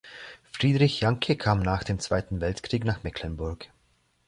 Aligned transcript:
Friedrich 0.51 0.99
Janke 1.01 1.35
kam 1.35 1.61
nach 1.61 1.83
dem 1.83 1.99
Zweiten 1.99 2.41
Weltkrieg 2.41 2.85
nach 2.85 3.03
Mecklenburg. 3.03 3.67